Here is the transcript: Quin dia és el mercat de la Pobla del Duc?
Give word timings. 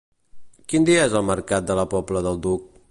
Quin 0.73 0.87
dia 0.91 1.03
és 1.11 1.15
el 1.21 1.27
mercat 1.29 1.69
de 1.71 1.77
la 1.83 1.87
Pobla 1.95 2.27
del 2.29 2.45
Duc? 2.47 2.69